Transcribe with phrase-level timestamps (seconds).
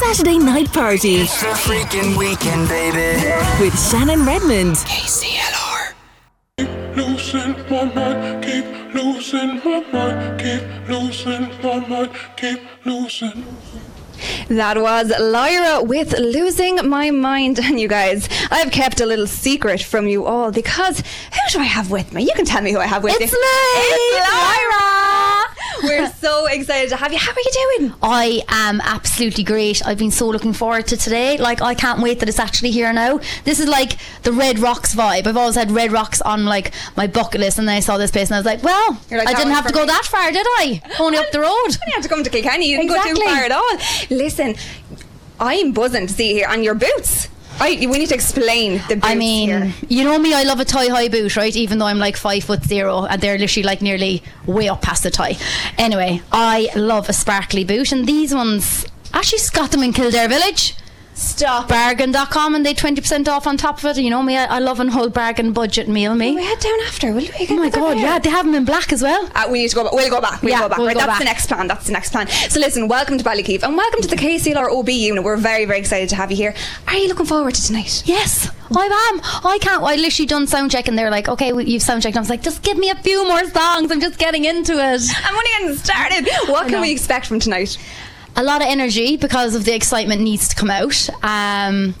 [0.00, 3.22] Saturday Night Party It's a freaking weekend, baby.
[3.60, 4.76] with Shannon Redmond.
[4.76, 5.94] KCLR.
[6.96, 13.44] losing my mind, keep losing my mind, keep losing my mind, keep losing.
[14.48, 17.58] That was Lyra with Losing My Mind.
[17.58, 21.64] And you guys, I've kept a little secret from you all because who do I
[21.64, 22.22] have with me?
[22.24, 23.38] You can tell me who I have with It's you.
[23.40, 23.46] me!
[23.46, 25.09] It's Lyra!
[25.82, 27.18] We're so excited to have you.
[27.18, 27.94] How are you doing?
[28.02, 29.84] I am absolutely great.
[29.86, 31.38] I've been so looking forward to today.
[31.38, 33.20] Like I can't wait that it's actually here now.
[33.44, 35.26] This is like the Red Rocks vibe.
[35.26, 38.10] I've always had Red Rocks on like my bucket list, and then I saw this
[38.10, 39.86] place, and I was like, well, like, I didn't have to go me.
[39.86, 40.82] that far, did I?
[40.98, 41.50] Only up the road.
[41.86, 42.70] You have to come to Kilkenny.
[42.70, 43.76] You didn't go too far at all.
[44.10, 44.54] Listen,
[45.38, 46.48] I'm buzzing to see you here.
[46.48, 47.28] And your boots.
[47.60, 49.72] I, we need to explain the boots I mean, here.
[49.88, 51.54] you know me, I love a tie high boot, right?
[51.54, 55.02] Even though I'm like five foot zero and they're literally like nearly way up past
[55.02, 55.36] the tie.
[55.76, 60.74] Anyway, I love a sparkly boot, and these ones actually got them in Kildare Village.
[61.20, 61.68] Stop.
[61.68, 63.98] Bargain.com and they 20% off on top of it.
[64.02, 66.34] You know me, I, I love a whole bargain budget meal, me.
[66.34, 67.46] we head down after, will we?
[67.50, 69.28] Oh my god, yeah, they have them in black as well.
[69.34, 69.92] Uh, we need to go back.
[69.92, 70.40] We'll go back.
[70.42, 70.78] We'll Yeah, go back.
[70.78, 71.18] we'll right, go that's back.
[71.18, 71.66] the next plan.
[71.66, 72.26] That's the next plan.
[72.28, 75.22] So listen, welcome to Ballykeefe and welcome to the KCLR OB unit.
[75.22, 76.54] We're very, very excited to have you here.
[76.88, 78.02] Are you looking forward to tonight?
[78.06, 79.20] Yes, I am.
[79.46, 79.82] I can't.
[79.82, 82.16] I literally done sound check and they're like, okay, you've sound checked.
[82.16, 83.92] I was like, just give me a few more songs.
[83.92, 85.02] I'm just getting into it.
[85.24, 86.28] I'm only getting started.
[86.50, 87.76] What can we expect from tonight?
[88.36, 91.08] A lot of energy because of the excitement needs to come out.
[91.22, 91.94] Um,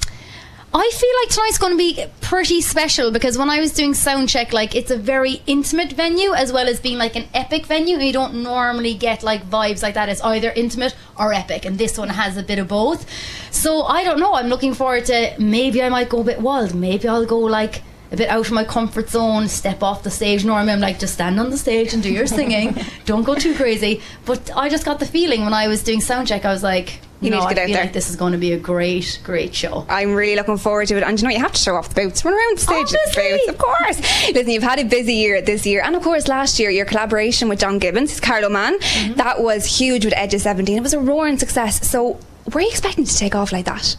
[0.72, 4.28] I feel like tonight's going to be pretty special because when I was doing sound
[4.28, 7.98] check, like it's a very intimate venue as well as being like an epic venue.
[7.98, 10.08] You don't normally get like vibes like that.
[10.08, 13.04] It's either intimate or epic, and this one has a bit of both.
[13.50, 14.34] So I don't know.
[14.34, 16.72] I'm looking forward to maybe I might go a bit wild.
[16.72, 20.44] Maybe I'll go like a bit out of my comfort zone, step off the stage.
[20.44, 22.76] Normally, I'm like, just stand on the stage and do your singing.
[23.04, 24.00] Don't go too crazy.
[24.24, 26.98] But I just got the feeling when I was doing sound check, I was like,
[27.20, 27.84] You you, need to get I out feel there.
[27.84, 29.86] like this is going to be a great, great show.
[29.88, 31.04] I'm really looking forward to it.
[31.04, 32.24] And you know, you have to show off the boots.
[32.24, 34.00] Run around the stage boots, of course.
[34.32, 35.80] Listen, you've had a busy year this year.
[35.84, 39.14] And of course, last year, your collaboration with John Gibbons, his Carlow Man, Mm-hmm.
[39.14, 40.76] that was huge with Edge of 17.
[40.76, 41.88] It was a roaring success.
[41.88, 42.18] So,
[42.52, 43.96] were you expecting to take off like that?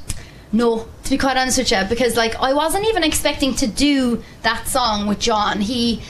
[0.53, 4.23] No, to be quite honest with you, because like I wasn't even expecting to do
[4.41, 5.61] that song with John.
[5.61, 6.01] He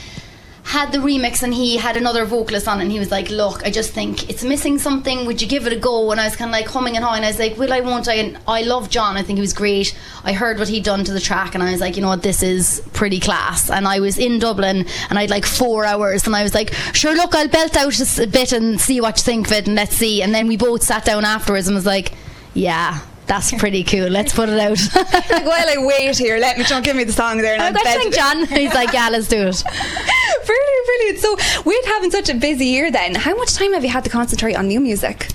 [0.64, 3.72] had the remix and he had another vocalist on and he was like, Look, I
[3.72, 5.26] just think it's missing something.
[5.26, 6.12] Would you give it a go?
[6.12, 7.24] And I was kind of like humming and hawing.
[7.24, 8.16] I was like, Will I, won't I?
[8.16, 9.18] And I love John.
[9.18, 9.98] I think he was great.
[10.24, 12.24] I heard what he'd done to the track and I was like, You know what?
[12.24, 13.70] This is pretty class.
[13.70, 16.74] And I was in Dublin and I had like four hours and I was like,
[16.94, 19.76] Sure, look, I'll belt out a bit and see what you think of it and
[19.76, 20.22] let's see.
[20.22, 22.14] And then we both sat down afterwards and was like,
[22.54, 23.02] Yeah.
[23.32, 24.10] That's pretty cool.
[24.10, 24.78] Let's put it out.
[25.32, 27.54] like, while I wait here, let me don't give me the song there.
[27.54, 28.46] And I'll think, John.
[28.46, 29.64] He's like, yeah, let's do it.
[30.46, 31.20] brilliant, brilliant.
[31.20, 34.10] So, with having such a busy year, then, how much time have you had to
[34.10, 35.30] concentrate on new music?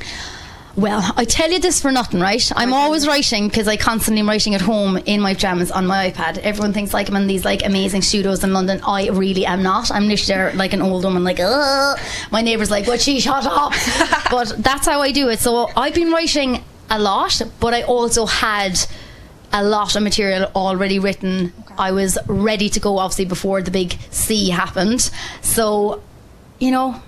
[0.77, 2.53] Well, I tell you this for nothing, right?
[2.55, 6.11] I'm always writing because I constantly am writing at home in my pajamas on my
[6.11, 6.37] iPad.
[6.37, 8.83] Everyone thinks like I'm in these like amazing studios in London.
[8.87, 9.91] I really am not.
[9.91, 11.99] I'm literally there like an old woman, like, Ugh.
[12.31, 13.73] my neighbour's like, "What she shut up?"
[14.31, 15.39] but that's how I do it.
[15.39, 18.79] So I've been writing a lot, but I also had
[19.53, 21.53] a lot of material already written.
[21.79, 25.11] I was ready to go, obviously, before the big C happened.
[25.41, 26.03] So,
[26.59, 27.03] you know,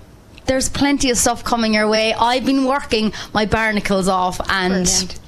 [0.45, 2.13] there's plenty of stuff coming your way.
[2.13, 5.19] I've been working my barnacles off, and Brilliant.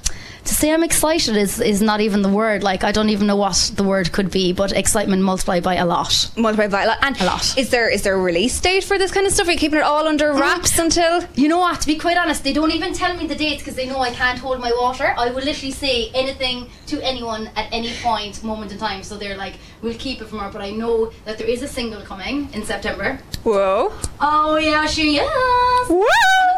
[0.44, 2.62] To say I'm excited is, is not even the word.
[2.62, 5.86] Like, I don't even know what the word could be, but excitement multiplied by a
[5.86, 6.30] lot.
[6.36, 6.98] Multiplied by a lot.
[7.02, 7.56] And A lot.
[7.58, 9.48] Is there is there a release date for this kind of stuff?
[9.48, 11.24] Are you keeping it all under oh, wraps until?
[11.34, 11.80] You know what?
[11.82, 14.10] To be quite honest, they don't even tell me the dates because they know I
[14.10, 15.14] can't hold my water.
[15.16, 19.02] I will literally say anything to anyone at any point, moment in time.
[19.02, 21.68] So they're like, "We'll keep it from her," but I know that there is a
[21.68, 23.18] single coming in September.
[23.44, 23.92] Whoa.
[24.20, 25.88] Oh yeah, she is.
[25.88, 26.06] Woo!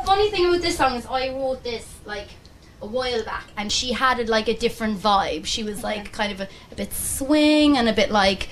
[0.00, 2.28] The funny thing about this song is I wrote this like
[2.84, 5.47] a while back and she had it like a different vibe.
[5.47, 8.49] She was like kind of a, a bit swing and a bit like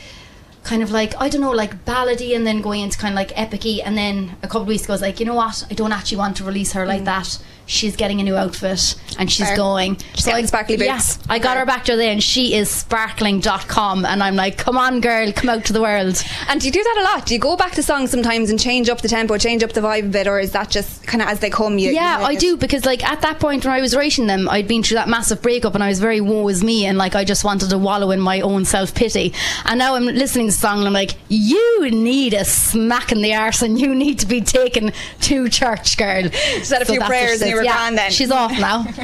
[0.65, 3.33] kind of like I don't know like ballady and then going into kind of like
[3.37, 3.83] epicy.
[3.83, 5.67] And then a couple of weeks ago I was like you know what?
[5.71, 7.07] I don't actually want to release her like mm.
[7.07, 9.57] that she's getting a new outfit and she's Fair.
[9.57, 10.87] going She's getting sparkly boots.
[10.87, 14.77] yes I got her back to there and she is sparkling.com and I'm like come
[14.77, 17.27] on girl come out to the world And do you do that a lot?
[17.27, 19.81] Do you go back to songs sometimes and change up the tempo, change up the
[19.81, 21.79] vibe a bit, or is that just kind of as they come?
[21.79, 24.49] You, yeah, you I do because like at that point when I was writing them,
[24.49, 27.15] I'd been through that massive breakup and I was very woe is me and like
[27.15, 29.33] I just wanted to wallow in my own self pity.
[29.65, 33.23] And now I'm listening to the song and I'm like, you need a smack in
[33.23, 34.93] the arse and you need to be taken
[35.23, 36.29] to church, girl.
[36.63, 37.62] Said a few prayers and you says.
[37.63, 38.11] Were yeah, gone then.
[38.11, 38.85] She's off now.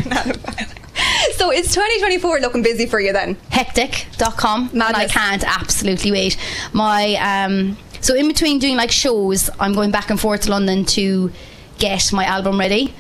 [1.37, 3.37] So is 2024 looking busy for you then?
[3.50, 6.37] hectic.com and I can't absolutely wait.
[6.72, 10.84] My um so in between doing like shows, I'm going back and forth to London
[10.87, 11.31] to
[11.78, 12.93] get my album ready.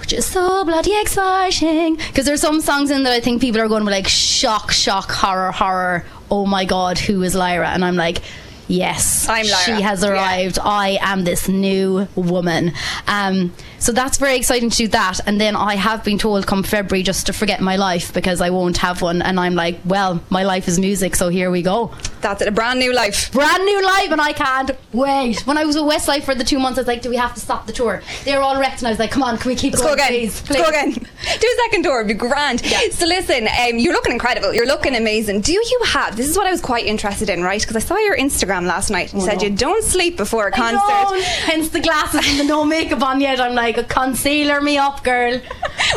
[0.00, 1.96] which is so bloody exciting.
[1.96, 4.72] Because there's some songs in that I think people are going to be like, shock,
[4.72, 6.04] shock, horror, horror.
[6.30, 7.68] Oh my god, who is Lyra?
[7.68, 8.18] And I'm like,
[8.66, 9.64] yes, I'm Lyra.
[9.64, 10.10] She has Yeah.
[10.10, 10.58] arrived.
[10.58, 12.72] I am this new woman.
[13.06, 15.18] Um, so that's very exciting to do that.
[15.26, 18.50] And then I have been told come February just to forget my life because I
[18.50, 19.22] won't have one.
[19.22, 21.90] And I'm like, well, my life is music, so here we go.
[22.22, 23.30] That's it, a brand new life.
[23.32, 25.46] Brand new life, and I can't wait.
[25.46, 27.34] When I was with Westlife for the two months, I was like, do we have
[27.34, 28.02] to stop the tour?
[28.24, 29.96] They were all wrecked, and I was like, come on, can we keep Let's going,
[29.96, 30.20] go again.
[30.20, 30.50] please?
[30.50, 30.92] Let's go again.
[31.40, 32.62] Do a second tour, it'd be grand.
[32.64, 32.80] Yeah.
[32.90, 34.52] So listen, um, you're looking incredible.
[34.54, 35.40] You're looking amazing.
[35.42, 36.16] Do you have?
[36.16, 37.60] This is what I was quite interested in, right?
[37.60, 39.12] Because I saw your Instagram last night.
[39.12, 39.44] And you Oh, said no.
[39.48, 40.78] you don't sleep before a I concert.
[41.14, 41.22] don't.
[41.22, 43.40] Hence the glasses and the no makeup on yet.
[43.40, 45.40] I'm like, a concealer me up, girl.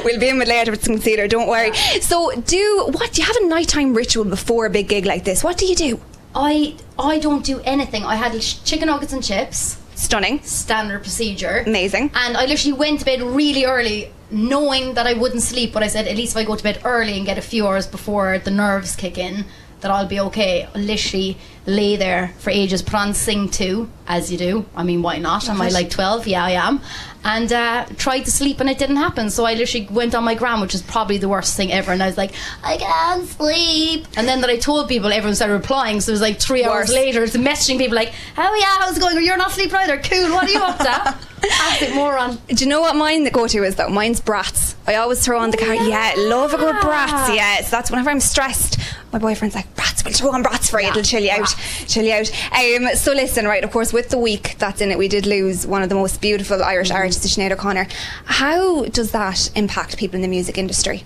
[0.03, 1.27] We'll be in with later with some concealer.
[1.27, 1.73] Don't worry.
[2.01, 3.13] So, do what?
[3.13, 5.43] Do you have a nighttime ritual before a big gig like this?
[5.43, 5.99] What do you do?
[6.35, 8.03] I I don't do anything.
[8.03, 9.81] I had chicken nuggets and chips.
[9.95, 10.41] Stunning.
[10.43, 11.63] Standard procedure.
[11.65, 12.11] Amazing.
[12.13, 15.71] And I literally went to bed really early, knowing that I wouldn't sleep.
[15.71, 17.65] But I said, at least if I go to bed early and get a few
[17.65, 19.45] hours before the nerves kick in,
[19.81, 20.67] that I'll be okay.
[20.73, 24.65] I literally lay there for ages, put on Sing 2, as you do.
[24.75, 25.49] I mean, why not?
[25.49, 26.27] Am I like 12?
[26.27, 26.81] Yeah, I am.
[27.23, 29.31] And uh, tried to sleep and it didn't happen.
[29.31, 31.91] So I literally went on my gram, which is probably the worst thing ever.
[31.91, 32.33] And I was like,
[32.63, 34.05] I can't sleep.
[34.15, 36.01] And then that I told people, everyone started replying.
[36.01, 38.99] So it was like three hours later, it's messaging people like, oh yeah, how's it
[38.99, 39.23] going?
[39.25, 39.97] You're not sleeping either.
[39.97, 40.31] Cool.
[40.31, 41.17] What are you up to?
[41.51, 42.37] Absolute moron.
[42.47, 43.89] Do you know what mine the go to is though?
[43.89, 44.75] Mine's brats.
[44.87, 45.73] I always throw on the car.
[45.73, 47.33] Yeah, love a good brats.
[47.33, 48.79] Yes, that's whenever I'm stressed.
[49.15, 50.03] My boyfriend's like brats.
[50.03, 50.89] We'll throw on brats for you.
[50.89, 51.47] It'll chill you out.
[51.87, 52.29] Chill you out.
[52.51, 53.63] Um, so listen, right?
[53.63, 56.19] Of course, with the week that's in it, we did lose one of the most
[56.19, 57.87] beautiful Irish artists, Sinead O'Connor.
[58.25, 61.05] How does that impact people in the music industry?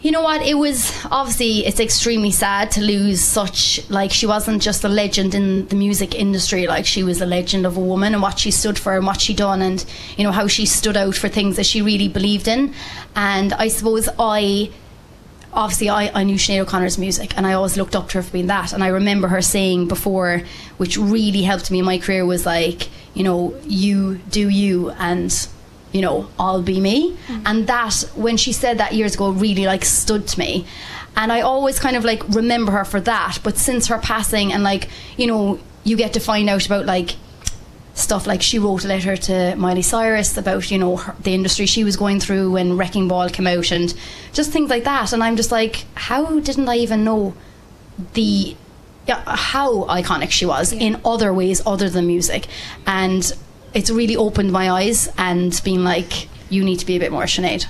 [0.00, 0.42] You know what?
[0.44, 5.36] It was obviously it's extremely sad to lose such like she wasn't just a legend
[5.36, 6.66] in the music industry.
[6.66, 9.20] Like she was a legend of a woman and what she stood for and what
[9.20, 9.84] she done and
[10.16, 12.74] you know how she stood out for things that she really believed in.
[13.14, 14.72] And I suppose I
[15.52, 18.32] obviously I, I knew Sinead O'Connor's music and I always looked up to her for
[18.32, 18.72] being that.
[18.72, 20.42] And I remember her saying before
[20.76, 25.48] which really helped me in my career was like you know you do you and
[25.92, 27.16] you know I'll be me.
[27.26, 27.42] Mm.
[27.46, 30.66] And that when she said that years ago really like stood to me.
[31.16, 33.38] And I always kind of like remember her for that.
[33.42, 37.16] But since her passing and like you know you get to find out about like
[38.00, 41.66] stuff like she wrote a letter to Miley Cyrus about you know her, the industry
[41.66, 43.94] she was going through when Wrecking Ball came out and
[44.32, 45.12] just things like that.
[45.12, 47.34] And I'm just like how didn't I even know
[48.14, 48.56] the
[49.06, 52.46] yeah, how iconic she was in other ways other than music?
[52.86, 53.30] And
[53.74, 57.24] it's really opened my eyes and been like you need to be a bit more
[57.24, 57.66] Sinead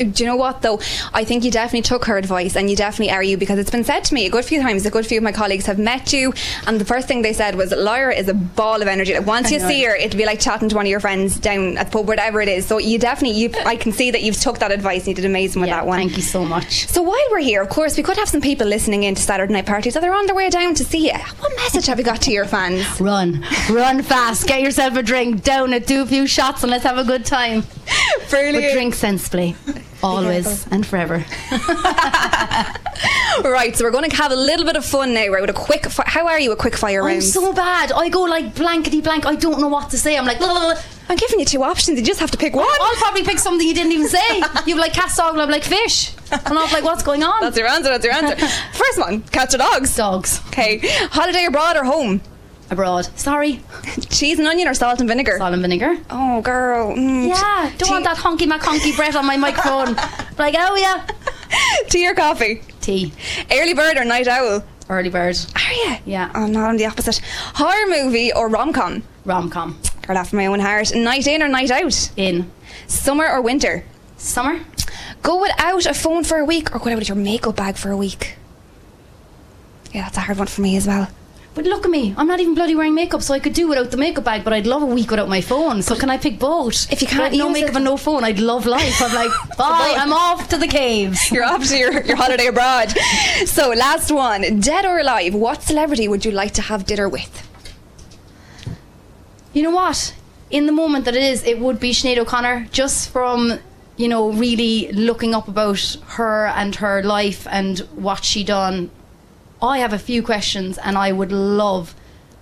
[0.00, 0.80] Do you know what though?
[1.12, 3.84] I think you definitely took her advice and you definitely are you because it's been
[3.84, 4.86] said to me a good few times.
[4.86, 6.32] A good few of my colleagues have met you,
[6.66, 9.14] and the first thing they said was Lyra is a ball of energy.
[9.14, 9.68] Like once I you know.
[9.68, 12.08] see her, it'd be like chatting to one of your friends down at the pub,
[12.08, 12.66] whatever it is.
[12.66, 15.24] So you definitely, you, I can see that you've took that advice and you did
[15.24, 15.98] amazing with yeah that one.
[15.98, 18.66] thank you so much So while we're here, of course, we could have some people
[18.66, 19.94] listening in to Saturday night parties.
[19.94, 21.18] So they're on their way down to see you.
[21.38, 23.00] What message have you got to your fans?
[23.00, 26.84] run run fast get yourself a drink down it do a few shots and let's
[26.84, 27.62] have a good time
[28.30, 28.64] Brilliant.
[28.64, 29.56] but drink sensibly
[30.02, 31.24] always and forever
[33.44, 35.40] Right, so we're going to have a little bit of fun now, right?
[35.40, 36.52] With a quick, fi- how are you?
[36.52, 37.16] A quick fire round.
[37.16, 37.90] I'm so bad.
[37.92, 39.24] I go like blankety blank.
[39.24, 40.18] I don't know what to say.
[40.18, 41.98] I'm like, "Blah, blah, blah." I'm giving you two options.
[41.98, 42.66] You just have to pick one.
[42.80, 44.42] I'll probably pick something you didn't even say.
[44.66, 46.12] You've like cats, dog, I'm like fish.
[46.30, 47.40] And I'm like, what's going on?
[47.40, 47.88] That's your answer.
[47.88, 48.36] That's your answer.
[48.72, 49.96] First one: cats or dogs.
[49.96, 50.78] Dogs Okay,
[51.10, 52.20] holiday abroad or home?
[52.70, 53.08] Abroad.
[53.18, 53.60] Sorry,
[54.10, 55.36] Cheese and onion or salt and vinegar?
[55.38, 55.96] salt and vinegar.
[56.10, 56.94] Oh, girl.
[56.96, 57.28] Mm.
[57.28, 59.94] Yeah, don't want that honky mac honky breath on my microphone.
[60.38, 61.06] like, oh yeah,
[61.88, 62.62] Tea or coffee?
[62.80, 63.12] tea,
[63.50, 64.62] Early bird or night owl?
[64.88, 65.96] early bird, Are you?
[66.04, 66.30] Yeah.
[66.34, 66.68] I'm not.
[66.68, 67.20] I'm the opposite.
[67.54, 69.02] Horror movie or rom com?
[69.24, 70.94] rom com, Girl after my own heart.
[70.94, 72.10] Night in or night out?
[72.16, 72.50] in
[72.86, 73.84] Summer or winter?
[74.16, 74.60] summer.
[75.22, 77.90] Go without a phone for a week or go out with your makeup bag for
[77.90, 78.36] a week?
[79.92, 81.08] Yeah, that's a hard one for me as well.
[81.52, 82.14] But look at me.
[82.16, 84.44] I'm not even bloody wearing makeup, so I could do without the makeup bag.
[84.44, 85.82] But I'd love a week without my phone.
[85.82, 86.90] So can I pick both?
[86.92, 89.02] If you can't no makeup it- and no phone, I'd love life.
[89.02, 89.94] I'm like, bye.
[89.98, 91.30] I'm off to the caves.
[91.32, 92.94] You're off to your, your holiday abroad.
[93.46, 94.60] So, last one.
[94.60, 97.48] Dead or alive, what celebrity would you like to have dinner with?
[99.52, 100.14] You know what?
[100.50, 103.58] In the moment that it is, it would be Sinead O'Connor, just from
[103.96, 108.90] you know really looking up about her and her life and what she done.
[109.62, 111.94] I have a few questions and I would love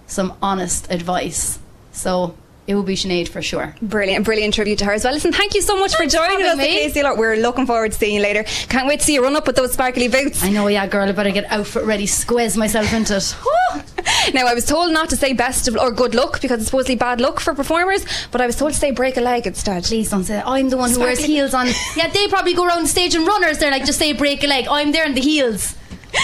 [0.06, 1.58] some honest advice.
[1.92, 2.34] So
[2.68, 3.74] it will be Sinead for sure.
[3.80, 5.14] Brilliant, brilliant tribute to her as well.
[5.14, 7.02] Listen, thank you so much Thanks for joining us, Casey.
[7.02, 8.42] Look, we're looking forward to seeing you later.
[8.68, 10.44] Can't wait to see you run up with those sparkly boots.
[10.44, 11.08] I know, yeah, girl.
[11.08, 14.34] I better get outfit ready, squeeze myself into it.
[14.34, 16.96] now, I was told not to say best of or good luck because it's supposedly
[16.96, 19.84] bad luck for performers, but I was told to say break a leg instead.
[19.84, 20.46] Please don't say that.
[20.46, 21.68] I'm the one who wears heels on.
[21.96, 23.56] Yeah, they probably go around the stage and runners.
[23.56, 24.66] They're like, just say break a leg.
[24.70, 25.74] I'm there in the heels.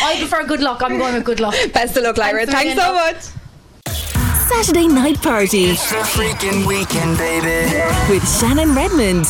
[0.03, 0.83] Oh, I prefer good luck.
[0.83, 1.55] I'm going with good luck.
[1.73, 2.47] Best of luck, Lyra.
[2.47, 3.45] Thanks, Thanks so much.
[4.49, 5.71] Saturday night party.
[5.71, 7.73] It's a freaking weekend, baby.
[8.11, 9.27] With Shannon Redmond.